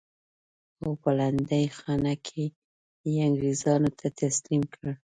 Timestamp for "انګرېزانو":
3.27-3.89